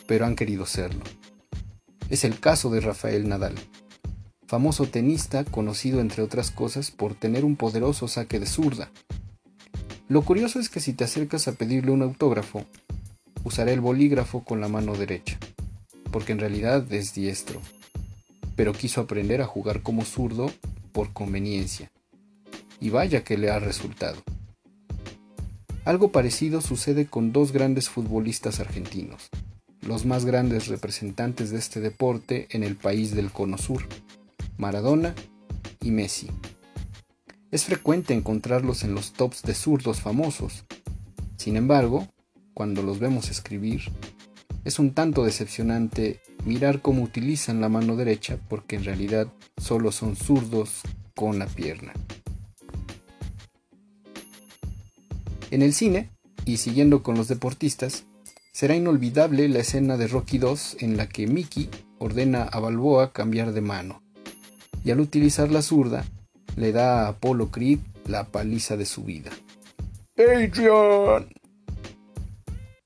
pero 0.08 0.26
han 0.26 0.36
querido 0.36 0.66
serlo. 0.66 1.04
Es 2.10 2.24
el 2.24 2.40
caso 2.40 2.70
de 2.72 2.82
Rafael 2.82 3.28
Nadal, 3.30 3.56
famoso 4.48 4.88
tenista 4.88 5.46
conocido 5.46 6.00
entre 6.00 6.24
otras 6.24 6.50
cosas 6.50 6.92
por 6.92 7.14
tener 7.14 7.46
un 7.46 7.56
poderoso 7.56 8.08
saque 8.08 8.40
de 8.40 8.46
zurda. 8.46 8.90
Lo 10.10 10.22
curioso 10.24 10.60
es 10.60 10.70
que 10.70 10.80
si 10.80 10.94
te 10.94 11.04
acercas 11.04 11.48
a 11.48 11.54
pedirle 11.54 11.92
un 11.92 12.02
autógrafo, 12.02 12.66
usará 13.44 13.72
el 13.72 13.82
bolígrafo 13.82 14.44
con 14.44 14.62
la 14.62 14.68
mano 14.68 14.96
derecha, 14.96 15.38
porque 16.12 16.32
en 16.32 16.40
realidad 16.40 16.92
es 16.92 17.14
diestro 17.14 17.62
pero 18.56 18.74
quiso 18.74 19.02
aprender 19.02 19.42
a 19.42 19.48
jugar 19.48 19.82
como 19.82 20.06
zurdo 20.06 20.52
por 20.92 21.14
conveniencia. 21.14 21.92
Y 22.80 22.90
vaya 22.90 23.24
que 23.24 23.38
le 23.38 23.50
ha 23.50 23.60
resultado. 23.60 24.22
Algo 25.86 26.12
parecido 26.12 26.62
sucede 26.62 27.08
con 27.08 27.34
dos 27.34 27.52
grandes 27.52 27.90
futbolistas 27.90 28.60
argentinos, 28.60 29.30
los 29.82 30.06
más 30.06 30.26
grandes 30.26 30.68
representantes 30.68 31.52
de 31.52 31.58
este 31.58 31.82
deporte 31.82 32.48
en 32.52 32.64
el 32.64 32.76
país 32.76 33.14
del 33.16 33.32
Cono 33.32 33.58
Sur, 33.58 33.86
Maradona 34.58 35.14
y 35.82 35.92
Messi. 35.92 36.30
Es 37.54 37.66
frecuente 37.66 38.16
encontrarlos 38.16 38.84
en 38.84 38.96
los 38.96 39.14
tops 39.14 39.44
de 39.44 39.54
zurdos 39.54 40.02
famosos. 40.02 40.66
Sin 41.38 41.56
embargo, 41.56 42.08
cuando 42.56 42.82
los 42.82 42.98
vemos 42.98 43.30
escribir, 43.30 43.92
es 44.66 44.80
un 44.80 44.96
tanto 44.96 45.24
decepcionante 45.24 46.20
mirar 46.46 46.82
cómo 46.82 47.04
utilizan 47.04 47.62
la 47.62 47.70
mano 47.70 47.96
derecha 47.96 48.40
porque 48.50 48.76
en 48.76 48.86
realidad 48.86 49.28
solo 49.58 49.92
son 49.92 50.16
zurdos 50.16 50.82
con 51.14 51.38
la 51.38 51.46
pierna. 51.46 51.94
En 55.52 55.62
el 55.62 55.76
cine, 55.76 56.10
y 56.46 56.58
siguiendo 56.58 57.04
con 57.04 57.16
los 57.16 57.28
deportistas, 57.28 58.06
será 58.52 58.76
inolvidable 58.76 59.48
la 59.48 59.60
escena 59.60 59.98
de 59.98 60.08
Rocky 60.08 60.40
2 60.40 60.78
en 60.80 60.98
la 60.98 61.08
que 61.08 61.28
Mickey 61.28 61.70
ordena 62.00 62.46
a 62.46 62.60
Balboa 62.60 63.14
cambiar 63.14 63.54
de 63.54 63.62
mano, 63.62 64.02
y 64.84 64.90
al 64.90 65.00
utilizar 65.00 65.52
la 65.52 65.62
zurda, 65.62 66.04
le 66.56 66.72
da 66.72 67.06
a 67.06 67.08
Apollo 67.10 67.52
Creed 67.52 67.80
la 68.06 68.26
paliza 68.26 68.78
de 68.78 68.86
su 68.86 69.04
vida. 69.04 69.32
¡Adrian! 70.18 71.28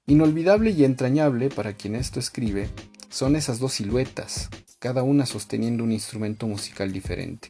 Inolvidable 0.06 0.72
y 0.72 0.86
entrañable 0.86 1.50
para 1.50 1.74
quien 1.74 1.96
esto 1.96 2.20
escribe 2.20 2.70
son 3.10 3.36
esas 3.36 3.60
dos 3.60 3.74
siluetas, 3.74 4.50
cada 4.80 5.04
una 5.04 5.26
sosteniendo 5.26 5.84
un 5.84 5.92
instrumento 5.92 6.48
musical 6.48 6.94
diferente, 6.94 7.50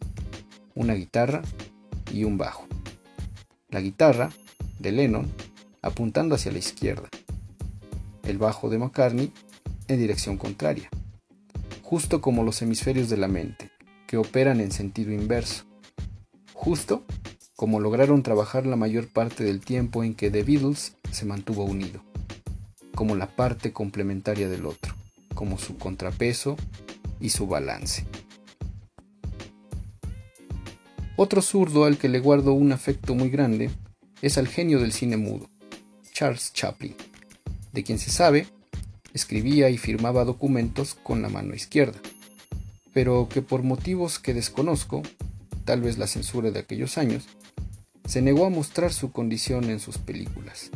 una 0.73 0.93
guitarra 0.93 1.41
y 2.11 2.23
un 2.23 2.37
bajo. 2.37 2.65
La 3.69 3.81
guitarra, 3.81 4.31
de 4.79 4.91
Lennon, 4.91 5.27
apuntando 5.81 6.35
hacia 6.35 6.51
la 6.51 6.59
izquierda, 6.59 7.09
el 8.23 8.37
bajo 8.37 8.69
de 8.69 8.77
McCartney 8.77 9.31
en 9.87 9.99
dirección 9.99 10.37
contraria, 10.37 10.89
justo 11.83 12.21
como 12.21 12.43
los 12.43 12.61
hemisferios 12.61 13.09
de 13.09 13.17
la 13.17 13.27
mente, 13.27 13.71
que 14.07 14.17
operan 14.17 14.61
en 14.61 14.71
sentido 14.71 15.11
inverso, 15.11 15.65
justo 16.67 17.05
como 17.55 17.79
lograron 17.79 18.23
trabajar 18.23 18.65
la 18.65 18.75
mayor 18.75 19.07
parte 19.07 19.45
del 19.45 19.61
tiempo 19.61 20.03
en 20.03 20.13
que 20.13 20.29
The 20.29 20.43
Beatles 20.43 20.97
se 21.11 21.25
mantuvo 21.25 21.63
unido 21.63 22.03
como 22.93 23.15
la 23.15 23.27
parte 23.27 23.71
complementaria 23.71 24.49
del 24.49 24.65
otro, 24.65 24.93
como 25.33 25.57
su 25.59 25.77
contrapeso 25.77 26.57
y 27.21 27.29
su 27.29 27.47
balance. 27.47 28.03
Otro 31.15 31.41
zurdo 31.41 31.85
al 31.85 31.97
que 31.97 32.09
le 32.09 32.19
guardo 32.19 32.51
un 32.51 32.73
afecto 32.73 33.15
muy 33.15 33.29
grande 33.29 33.69
es 34.21 34.37
al 34.37 34.49
genio 34.49 34.81
del 34.81 34.91
cine 34.91 35.15
mudo, 35.15 35.49
Charles 36.11 36.51
Chaplin, 36.51 36.95
de 37.71 37.83
quien 37.85 37.97
se 37.97 38.11
sabe 38.11 38.45
escribía 39.13 39.69
y 39.69 39.77
firmaba 39.77 40.25
documentos 40.25 40.95
con 40.95 41.21
la 41.21 41.29
mano 41.29 41.55
izquierda, 41.55 41.97
pero 42.93 43.29
que 43.29 43.41
por 43.41 43.63
motivos 43.63 44.19
que 44.19 44.33
desconozco, 44.33 45.01
tal 45.67 45.81
vez 45.81 45.97
la 45.97 46.07
censura 46.07 46.49
de 46.49 46.59
aquellos 46.59 46.97
años, 46.97 47.25
se 48.05 48.21
negó 48.21 48.45
a 48.45 48.49
mostrar 48.49 48.93
su 48.93 49.11
condición 49.11 49.65
en 49.65 49.81
sus 49.81 49.97
películas. 49.97 50.71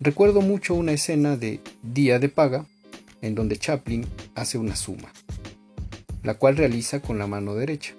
Recuerdo 0.00 0.40
mucho 0.40 0.74
una 0.74 0.90
escena 0.90 1.36
de 1.36 1.60
Día 1.84 2.18
de 2.18 2.28
Paga, 2.28 2.66
en 3.22 3.36
donde 3.36 3.56
Chaplin 3.56 4.04
hace 4.34 4.58
una 4.58 4.74
suma, 4.74 5.12
la 6.24 6.34
cual 6.34 6.56
realiza 6.56 7.00
con 7.00 7.20
la 7.20 7.28
mano 7.28 7.54
derecha. 7.54 7.94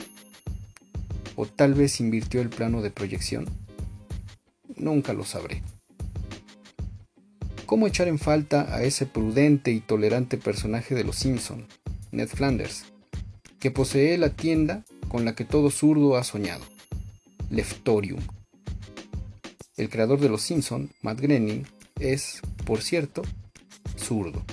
O 1.37 1.45
tal 1.45 1.75
vez 1.75 2.01
invirtió 2.01 2.41
el 2.41 2.49
plano 2.49 2.81
de 2.81 2.91
proyección. 2.91 3.45
Nunca 4.75 5.13
lo 5.13 5.23
sabré. 5.23 5.63
¿Cómo 7.65 7.87
echar 7.87 8.09
en 8.09 8.19
falta 8.19 8.75
a 8.75 8.83
ese 8.83 9.05
prudente 9.05 9.71
y 9.71 9.79
tolerante 9.79 10.37
personaje 10.37 10.93
de 10.93 11.05
Los 11.05 11.15
Simpson, 11.15 11.67
Ned 12.11 12.27
Flanders, 12.27 12.83
que 13.59 13.71
posee 13.71 14.17
la 14.17 14.29
tienda 14.29 14.85
con 15.09 15.25
la 15.25 15.35
que 15.35 15.45
todo 15.45 15.69
zurdo 15.69 16.15
ha 16.15 16.23
soñado, 16.23 16.63
Leftorium? 17.49 18.21
El 19.75 19.89
creador 19.89 20.19
de 20.19 20.29
Los 20.29 20.41
Simpson, 20.41 20.91
Matt 21.01 21.19
Groening, 21.19 21.65
es, 21.99 22.41
por 22.65 22.81
cierto, 22.81 23.21
zurdo. 23.97 24.43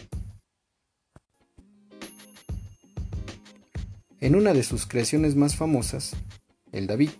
En 4.21 4.35
una 4.35 4.53
de 4.53 4.63
sus 4.63 4.87
creaciones 4.87 5.37
más 5.37 5.57
famosas, 5.57 6.17
el 6.73 6.87
David, 6.87 7.11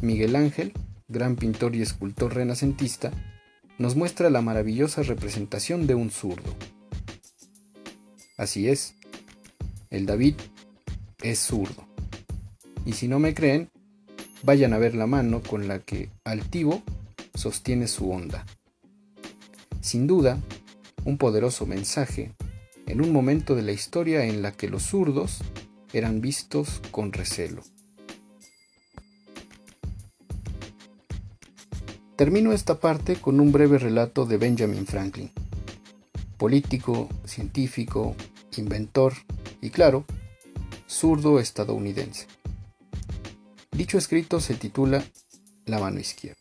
Miguel 0.00 0.36
Ángel, 0.36 0.72
gran 1.08 1.36
pintor 1.36 1.74
y 1.76 1.82
escultor 1.82 2.34
renacentista, 2.34 3.12
nos 3.78 3.96
muestra 3.96 4.28
la 4.28 4.42
maravillosa 4.42 5.02
representación 5.02 5.86
de 5.86 5.94
un 5.94 6.10
zurdo. 6.10 6.54
Así 8.36 8.68
es, 8.68 8.94
el 9.90 10.06
David 10.06 10.34
es 11.22 11.38
zurdo. 11.38 11.86
Y 12.84 12.92
si 12.92 13.08
no 13.08 13.18
me 13.18 13.34
creen, 13.34 13.70
vayan 14.42 14.72
a 14.72 14.78
ver 14.78 14.94
la 14.94 15.06
mano 15.06 15.42
con 15.42 15.68
la 15.68 15.80
que 15.80 16.10
Altivo 16.24 16.82
sostiene 17.34 17.86
su 17.86 18.10
onda. 18.10 18.46
Sin 19.80 20.06
duda, 20.06 20.38
un 21.04 21.18
poderoso 21.18 21.66
mensaje 21.66 22.32
en 22.86 23.00
un 23.00 23.12
momento 23.12 23.54
de 23.54 23.62
la 23.62 23.72
historia 23.72 24.24
en 24.24 24.42
la 24.42 24.52
que 24.52 24.68
los 24.68 24.82
zurdos 24.82 25.38
eran 25.92 26.20
vistos 26.20 26.80
con 26.90 27.12
recelo. 27.12 27.62
Termino 32.16 32.52
esta 32.52 32.80
parte 32.80 33.16
con 33.16 33.40
un 33.40 33.50
breve 33.50 33.78
relato 33.78 34.26
de 34.26 34.36
Benjamin 34.36 34.86
Franklin, 34.86 35.30
político, 36.36 37.08
científico, 37.24 38.14
inventor 38.56 39.14
y 39.62 39.70
claro, 39.70 40.04
zurdo 40.90 41.38
estadounidense. 41.38 42.26
Dicho 43.70 43.96
escrito 43.96 44.40
se 44.40 44.54
titula 44.54 45.04
La 45.64 45.78
mano 45.78 46.00
izquierda. 46.00 46.40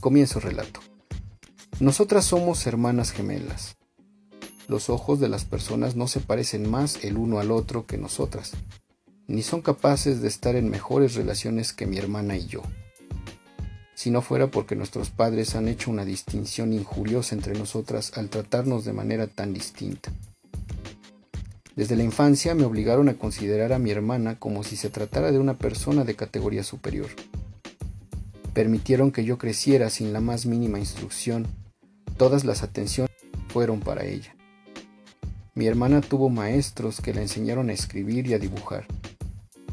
Comienzo 0.00 0.40
relato. 0.40 0.80
Nosotras 1.78 2.24
somos 2.24 2.66
hermanas 2.66 3.12
gemelas. 3.12 3.76
Los 4.66 4.90
ojos 4.90 5.20
de 5.20 5.28
las 5.28 5.44
personas 5.44 5.94
no 5.94 6.08
se 6.08 6.18
parecen 6.18 6.68
más 6.68 7.04
el 7.04 7.16
uno 7.16 7.38
al 7.38 7.52
otro 7.52 7.86
que 7.86 7.96
nosotras, 7.96 8.52
ni 9.28 9.42
son 9.42 9.62
capaces 9.62 10.20
de 10.20 10.26
estar 10.26 10.56
en 10.56 10.68
mejores 10.68 11.14
relaciones 11.14 11.72
que 11.72 11.86
mi 11.86 11.98
hermana 11.98 12.36
y 12.36 12.46
yo. 12.46 12.62
Si 13.94 14.10
no 14.10 14.20
fuera 14.20 14.50
porque 14.50 14.74
nuestros 14.74 15.10
padres 15.10 15.54
han 15.54 15.68
hecho 15.68 15.92
una 15.92 16.04
distinción 16.04 16.72
injuriosa 16.72 17.36
entre 17.36 17.56
nosotras 17.56 18.12
al 18.16 18.30
tratarnos 18.30 18.84
de 18.84 18.92
manera 18.92 19.28
tan 19.28 19.54
distinta. 19.54 20.12
Desde 21.76 21.96
la 21.96 22.04
infancia 22.04 22.54
me 22.54 22.64
obligaron 22.64 23.08
a 23.08 23.14
considerar 23.14 23.72
a 23.72 23.78
mi 23.78 23.90
hermana 23.90 24.38
como 24.38 24.62
si 24.62 24.76
se 24.76 24.90
tratara 24.90 25.32
de 25.32 25.38
una 25.38 25.58
persona 25.58 26.04
de 26.04 26.14
categoría 26.14 26.64
superior. 26.64 27.08
Permitieron 28.52 29.12
que 29.12 29.24
yo 29.24 29.38
creciera 29.38 29.88
sin 29.88 30.12
la 30.12 30.20
más 30.20 30.46
mínima 30.46 30.78
instrucción 30.78 31.46
Todas 32.16 32.44
las 32.44 32.62
atenciones 32.62 33.10
fueron 33.48 33.80
para 33.80 34.04
ella. 34.04 34.36
Mi 35.54 35.66
hermana 35.66 36.00
tuvo 36.00 36.28
maestros 36.28 37.00
que 37.00 37.12
le 37.12 37.22
enseñaron 37.22 37.68
a 37.68 37.72
escribir 37.72 38.26
y 38.26 38.34
a 38.34 38.38
dibujar. 38.38 38.86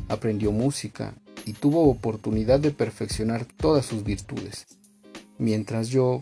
Aprendió 0.07 0.51
música 0.51 1.13
y 1.45 1.53
tuvo 1.53 1.87
oportunidad 1.89 2.59
de 2.59 2.71
perfeccionar 2.71 3.45
todas 3.45 3.85
sus 3.85 4.03
virtudes. 4.03 4.65
Mientras 5.37 5.89
yo, 5.89 6.21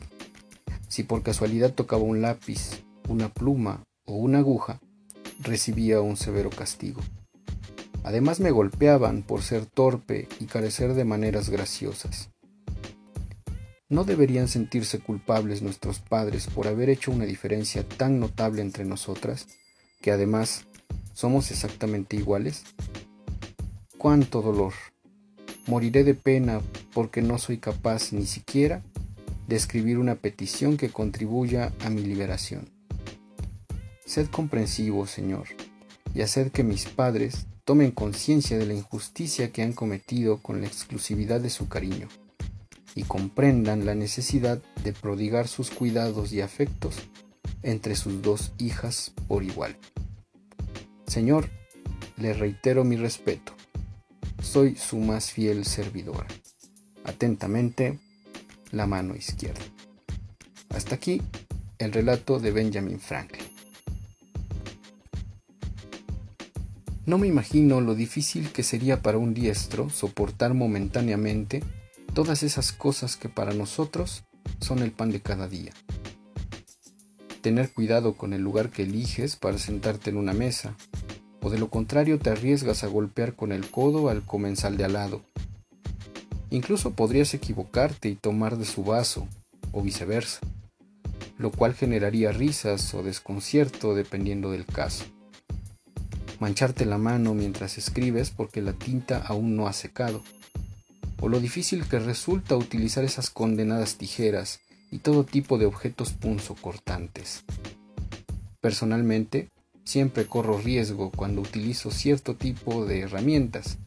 si 0.90 1.04
por 1.04 1.24
casualidad 1.24 1.74
tocaba 1.74 2.04
un 2.04 2.22
lápiz, 2.22 2.84
una 3.08 3.30
pluma 3.30 3.84
o 4.06 4.16
una 4.16 4.40
aguja, 4.40 4.82
recibía 5.39 6.02
un 6.02 6.17
severo 6.17 6.50
castigo. 6.50 7.02
Además 8.04 8.39
me 8.39 8.52
golpeaban 8.52 9.23
por 9.23 9.41
ser 9.41 9.65
torpe 9.65 10.28
y 10.39 10.45
carecer 10.45 10.93
de 10.93 11.04
maneras 11.04 11.50
graciosas. 11.50 12.30
¿No 13.89 14.04
deberían 14.04 14.47
sentirse 14.47 15.00
culpables 15.00 15.62
nuestros 15.62 16.00
padres 16.00 16.47
por 16.47 16.67
haber 16.67 16.89
hecho 16.89 17.12
una 17.12 17.26
diferencia 17.26 17.88
tan 17.88 18.19
notable 18.19 18.62
entre 18.62 18.86
nosotras, 18.86 19.47
que 20.02 20.12
además 20.12 20.65
somos 21.13 21.52
exactamente 21.52 22.15
iguales? 22.17 22.63
¡Cuánto 23.97 24.41
dolor! 24.41 24.73
Moriré 25.67 26.04
de 26.04 26.13
pena 26.13 26.62
porque 26.93 27.21
no 27.21 27.38
soy 27.38 27.58
capaz 27.58 28.13
ni 28.13 28.26
siquiera 28.26 28.84
de 29.47 29.56
escribir 29.56 29.97
una 29.97 30.15
petición 30.15 30.78
que 30.78 30.89
contribuya 30.89 31.73
a 31.84 31.89
mi 31.89 32.02
liberación. 32.02 32.77
Sed 34.08 34.28
comprensivo, 34.28 35.06
Señor, 35.06 35.48
y 36.15 36.22
haced 36.22 36.52
que 36.54 36.63
mis 36.63 36.86
padres 36.86 37.46
tomen 37.65 37.91
conciencia 37.91 38.58
de 38.58 38.65
la 38.65 38.74
injusticia 38.74 39.52
que 39.52 39.63
han 39.63 39.74
cometido 39.74 40.41
con 40.41 40.62
la 40.62 40.67
exclusividad 40.67 41.41
de 41.41 41.50
su 41.50 41.67
cariño 41.67 42.08
y 42.96 43.04
comprendan 43.04 43.86
la 43.86 43.96
necesidad 43.96 44.63
de 44.82 44.93
prodigar 44.93 45.50
sus 45.50 45.72
cuidados 45.72 46.32
y 46.32 46.39
afectos 46.39 46.96
entre 47.63 47.98
sus 47.98 48.22
dos 48.22 48.54
hijas 48.58 49.12
por 49.28 49.43
igual. 49.43 49.76
Señor, 51.06 51.50
le 52.15 52.32
reitero 52.32 52.86
mi 52.86 52.96
respeto. 52.96 53.54
Soy 54.41 54.78
su 54.78 55.00
más 55.00 55.32
fiel 55.32 55.65
servidora. 55.65 56.28
Atentamente, 57.04 58.00
la 58.72 58.88
mano 58.88 59.17
izquierda. 59.17 59.65
Hasta 60.70 60.96
aquí 60.96 61.22
el 61.78 61.91
relato 61.91 62.39
de 62.39 62.52
Benjamin 62.52 63.02
Franklin. 63.02 63.47
No 67.08 67.17
me 67.17 67.28
imagino 67.28 67.80
lo 67.80 67.96
difícil 67.96 68.52
que 68.52 68.63
sería 68.63 69.02
para 69.02 69.17
un 69.17 69.34
diestro 69.34 69.89
soportar 69.89 70.54
momentáneamente 70.54 71.63
todas 72.13 72.43
esas 72.43 72.74
cosas 72.74 73.15
que 73.15 73.30
para 73.30 73.54
nosotros 73.54 74.26
son 74.60 74.80
el 74.80 74.91
pan 74.91 75.12
de 75.12 75.22
cada 75.22 75.48
día. 75.48 75.72
Tener 77.39 77.72
cuidado 77.72 78.17
con 78.17 78.34
el 78.34 78.41
lugar 78.41 78.72
que 78.72 78.84
eliges 78.84 79.38
para 79.38 79.58
sentarte 79.58 80.10
en 80.10 80.17
una 80.17 80.34
mesa, 80.34 80.76
o 81.41 81.50
de 81.50 81.58
lo 81.58 81.70
contrario 81.70 82.20
te 82.20 82.30
arriesgas 82.30 82.84
a 82.84 82.88
golpear 82.88 83.36
con 83.36 83.54
el 83.54 83.72
codo 83.72 84.10
al 84.10 84.26
comensal 84.26 84.76
de 84.76 84.84
al 84.84 84.93
lado. 84.93 85.22
Incluso 86.50 86.91
podrías 86.91 87.34
equivocarte 87.34 88.10
y 88.10 88.15
tomar 88.15 88.58
de 88.58 88.65
su 88.65 88.84
vaso, 88.84 89.30
o 89.72 89.82
viceversa, 89.82 90.41
lo 91.38 91.52
cual 91.52 91.74
generaría 91.74 92.34
risas 92.34 92.93
o 92.93 93.02
desconcierto 93.02 93.96
dependiendo 93.96 94.52
del 94.52 94.65
caso. 94.65 95.06
Mancharte 96.39 96.86
la 96.86 96.97
mano 96.97 97.34
mientras 97.34 97.78
escribes 97.78 98.30
porque 98.30 98.62
la 98.62 98.73
tinta 98.73 99.17
aún 99.17 99.56
no 99.56 99.67
ha 99.67 99.73
secado 99.73 100.21
o 101.19 101.30
lo 101.30 101.39
difícil 101.39 101.86
que 101.88 102.00
resulta 102.00 102.56
utilizar 102.56 103.04
esas 103.04 103.30
condenadas 103.30 103.95
tijeras 103.95 104.62
y 104.91 105.00
todo 105.00 105.23
tipo 105.23 105.58
de 105.58 105.65
objetos 105.65 106.13
punzocortantes. 106.13 107.43
Personalmente, 108.62 109.50
siempre 109.84 110.26
corro 110.26 110.60
riesgo 110.60 111.12
cuando 111.12 111.41
utilizo 111.41 111.91
cierto 111.91 112.36
tipo 112.36 112.86
de 112.86 113.02
herramientas. 113.02 113.78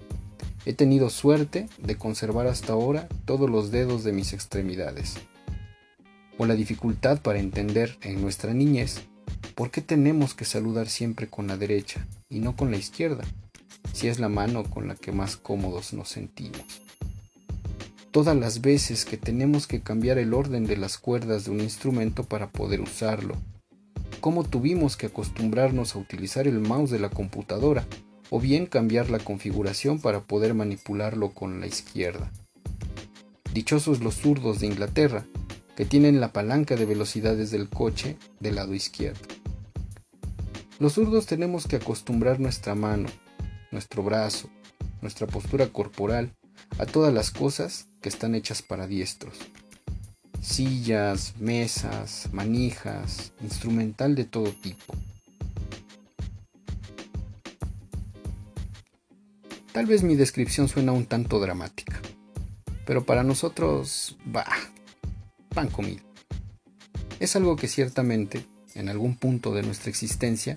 He 0.66 0.74
tenido 0.74 1.08
suerte 1.08 1.68
de 1.78 1.96
conservar 1.96 2.46
hasta 2.46 2.72
ahora 2.72 3.08
todos 3.24 3.48
los 3.48 3.70
dedos 3.70 4.04
de 4.04 4.12
mis 4.12 4.32
extremidades. 4.32 5.14
O 6.36 6.46
la 6.46 6.54
dificultad 6.54 7.20
para 7.22 7.38
entender 7.38 7.96
en 8.02 8.20
nuestra 8.20 8.52
niñez 8.52 9.02
por 9.54 9.70
qué 9.70 9.80
tenemos 9.80 10.34
que 10.34 10.44
saludar 10.44 10.88
siempre 10.88 11.28
con 11.28 11.46
la 11.46 11.56
derecha 11.56 12.06
y 12.28 12.40
no 12.40 12.56
con 12.56 12.70
la 12.70 12.76
izquierda, 12.76 13.24
si 13.92 14.08
es 14.08 14.18
la 14.18 14.28
mano 14.28 14.64
con 14.64 14.88
la 14.88 14.94
que 14.94 15.12
más 15.12 15.36
cómodos 15.36 15.92
nos 15.92 16.08
sentimos 16.08 16.64
todas 18.10 18.36
las 18.36 18.60
veces 18.60 19.04
que 19.04 19.16
tenemos 19.16 19.66
que 19.66 19.80
cambiar 19.80 20.18
el 20.18 20.34
orden 20.34 20.66
de 20.66 20.76
las 20.76 20.98
cuerdas 20.98 21.44
de 21.44 21.52
un 21.52 21.60
instrumento 21.60 22.24
para 22.24 22.50
poder 22.50 22.80
usarlo, 22.80 23.36
cómo 24.20 24.44
tuvimos 24.44 24.96
que 24.96 25.06
acostumbrarnos 25.06 25.94
a 25.94 25.98
utilizar 25.98 26.48
el 26.48 26.58
mouse 26.60 26.90
de 26.90 26.98
la 26.98 27.08
computadora 27.08 27.86
o 28.28 28.40
bien 28.40 28.66
cambiar 28.66 29.10
la 29.10 29.18
configuración 29.18 30.00
para 30.00 30.20
poder 30.20 30.54
manipularlo 30.54 31.30
con 31.30 31.60
la 31.60 31.66
izquierda. 31.66 32.32
Dichosos 33.54 34.00
los 34.00 34.14
zurdos 34.14 34.60
de 34.60 34.66
Inglaterra, 34.66 35.24
que 35.80 35.86
tienen 35.86 36.20
la 36.20 36.30
palanca 36.30 36.76
de 36.76 36.84
velocidades 36.84 37.50
del 37.50 37.70
coche 37.70 38.18
del 38.38 38.56
lado 38.56 38.74
izquierdo. 38.74 39.26
Los 40.78 40.92
zurdos 40.92 41.24
tenemos 41.24 41.66
que 41.66 41.76
acostumbrar 41.76 42.38
nuestra 42.38 42.74
mano, 42.74 43.08
nuestro 43.70 44.02
brazo, 44.02 44.50
nuestra 45.00 45.26
postura 45.26 45.68
corporal 45.68 46.34
a 46.76 46.84
todas 46.84 47.14
las 47.14 47.30
cosas 47.30 47.86
que 48.02 48.10
están 48.10 48.34
hechas 48.34 48.60
para 48.60 48.86
diestros. 48.86 49.38
Sillas, 50.42 51.32
mesas, 51.38 52.28
manijas, 52.30 53.32
instrumental 53.40 54.14
de 54.14 54.26
todo 54.26 54.52
tipo. 54.52 54.94
Tal 59.72 59.86
vez 59.86 60.02
mi 60.02 60.14
descripción 60.14 60.68
suena 60.68 60.92
un 60.92 61.06
tanto 61.06 61.40
dramática, 61.40 62.02
pero 62.84 63.06
para 63.06 63.22
nosotros, 63.22 64.18
bah, 64.26 64.44
pan 65.54 65.68
comido. 65.68 66.02
Es 67.18 67.36
algo 67.36 67.56
que 67.56 67.68
ciertamente, 67.68 68.46
en 68.74 68.88
algún 68.88 69.16
punto 69.16 69.52
de 69.52 69.62
nuestra 69.62 69.90
existencia, 69.90 70.56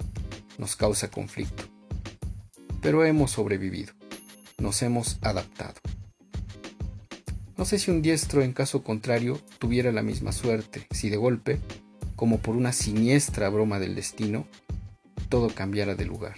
nos 0.57 0.75
causa 0.75 1.09
conflicto. 1.11 1.63
Pero 2.81 3.03
hemos 3.05 3.31
sobrevivido, 3.31 3.93
nos 4.57 4.81
hemos 4.81 5.17
adaptado. 5.21 5.75
No 7.57 7.65
sé 7.65 7.79
si 7.79 7.91
un 7.91 8.01
diestro, 8.01 8.41
en 8.41 8.53
caso 8.53 8.83
contrario, 8.83 9.39
tuviera 9.59 9.91
la 9.91 10.03
misma 10.03 10.31
suerte, 10.31 10.87
si 10.91 11.09
de 11.09 11.17
golpe, 11.17 11.59
como 12.15 12.39
por 12.39 12.55
una 12.55 12.73
siniestra 12.73 13.49
broma 13.49 13.79
del 13.79 13.95
destino, 13.95 14.47
todo 15.29 15.49
cambiara 15.49 15.95
de 15.95 16.05
lugar, 16.05 16.35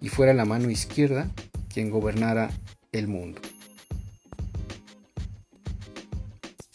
y 0.00 0.08
fuera 0.08 0.34
la 0.34 0.44
mano 0.44 0.70
izquierda 0.70 1.30
quien 1.72 1.90
gobernara 1.90 2.50
el 2.92 3.08
mundo. 3.08 3.40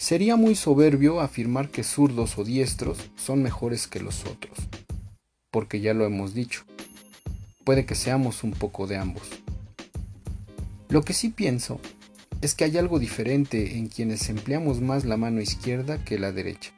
Sería 0.05 0.35
muy 0.35 0.53
soberbio 0.53 1.19
afirmar 1.19 1.71
que 1.71 1.83
zurdos 1.83 2.37
o 2.37 2.43
diestros 2.43 2.99
son 3.15 3.41
mejores 3.41 3.87
que 3.87 3.99
los 3.99 4.23
otros, 4.25 4.55
porque 5.49 5.81
ya 5.81 5.95
lo 5.95 6.05
hemos 6.05 6.35
dicho, 6.35 6.63
puede 7.63 7.87
que 7.87 7.95
seamos 7.95 8.43
un 8.43 8.51
poco 8.51 8.85
de 8.85 8.97
ambos. 8.97 9.23
Lo 10.89 11.01
que 11.01 11.13
sí 11.13 11.29
pienso 11.29 11.79
es 12.41 12.53
que 12.53 12.65
hay 12.65 12.77
algo 12.77 12.99
diferente 12.99 13.79
en 13.79 13.87
quienes 13.87 14.29
empleamos 14.29 14.79
más 14.79 15.05
la 15.05 15.17
mano 15.17 15.41
izquierda 15.41 15.97
que 16.05 16.19
la 16.19 16.31
derecha. 16.31 16.71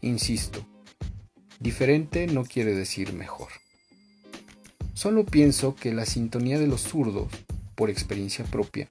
Insisto, 0.00 0.66
diferente 1.60 2.26
no 2.26 2.42
quiere 2.42 2.74
decir 2.74 3.12
mejor. 3.12 3.50
Solo 4.94 5.24
pienso 5.24 5.76
que 5.76 5.92
la 5.92 6.06
sintonía 6.06 6.58
de 6.58 6.66
los 6.66 6.80
zurdos, 6.80 7.28
por 7.76 7.88
experiencia 7.88 8.44
propia, 8.44 8.90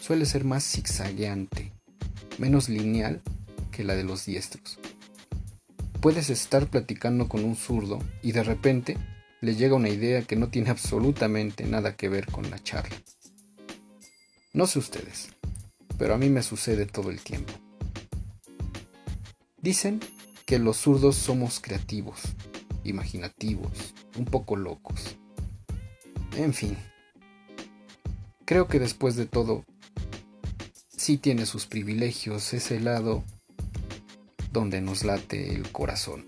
suele 0.00 0.26
ser 0.26 0.44
más 0.44 0.64
zigzagueante, 0.64 1.70
menos 2.38 2.68
lineal 2.68 3.22
que 3.70 3.84
la 3.84 3.94
de 3.94 4.04
los 4.04 4.26
diestros. 4.26 4.78
Puedes 6.00 6.30
estar 6.30 6.68
platicando 6.68 7.28
con 7.28 7.44
un 7.44 7.56
zurdo 7.56 7.98
y 8.22 8.32
de 8.32 8.42
repente 8.42 8.96
le 9.40 9.56
llega 9.56 9.74
una 9.74 9.88
idea 9.88 10.22
que 10.22 10.36
no 10.36 10.48
tiene 10.48 10.70
absolutamente 10.70 11.64
nada 11.64 11.96
que 11.96 12.08
ver 12.08 12.26
con 12.26 12.50
la 12.50 12.62
charla. 12.62 12.96
No 14.52 14.66
sé 14.66 14.78
ustedes, 14.78 15.30
pero 15.98 16.14
a 16.14 16.18
mí 16.18 16.28
me 16.28 16.42
sucede 16.42 16.86
todo 16.86 17.10
el 17.10 17.20
tiempo. 17.20 17.52
Dicen 19.60 20.00
que 20.44 20.58
los 20.58 20.76
zurdos 20.76 21.16
somos 21.16 21.60
creativos, 21.60 22.20
imaginativos, 22.84 23.94
un 24.18 24.24
poco 24.24 24.56
locos. 24.56 25.16
En 26.36 26.52
fin, 26.52 26.76
creo 28.44 28.68
que 28.68 28.78
después 28.78 29.16
de 29.16 29.26
todo, 29.26 29.64
sí 31.02 31.18
tiene 31.18 31.46
sus 31.46 31.66
privilegios 31.66 32.54
ese 32.54 32.78
lado 32.78 33.24
donde 34.52 34.80
nos 34.80 35.02
late 35.02 35.52
el 35.52 35.68
corazón. 35.72 36.24